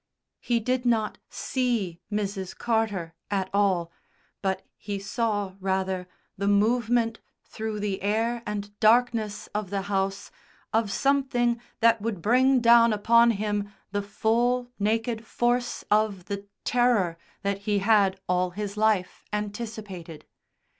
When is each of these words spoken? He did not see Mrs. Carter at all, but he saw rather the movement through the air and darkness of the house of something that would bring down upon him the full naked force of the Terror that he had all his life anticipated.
He 0.39 0.59
did 0.59 0.83
not 0.83 1.19
see 1.29 2.01
Mrs. 2.11 2.57
Carter 2.57 3.13
at 3.29 3.51
all, 3.53 3.91
but 4.41 4.63
he 4.75 4.97
saw 4.97 5.53
rather 5.59 6.07
the 6.35 6.47
movement 6.47 7.19
through 7.43 7.79
the 7.79 8.01
air 8.01 8.41
and 8.47 8.71
darkness 8.79 9.45
of 9.53 9.69
the 9.69 9.83
house 9.93 10.31
of 10.73 10.91
something 10.91 11.61
that 11.81 12.01
would 12.01 12.19
bring 12.19 12.61
down 12.61 12.93
upon 12.93 13.29
him 13.29 13.71
the 13.91 14.01
full 14.01 14.71
naked 14.79 15.23
force 15.23 15.83
of 15.91 16.25
the 16.25 16.47
Terror 16.63 17.15
that 17.43 17.59
he 17.69 17.77
had 17.77 18.19
all 18.27 18.49
his 18.57 18.75
life 18.77 19.23
anticipated. 19.31 20.25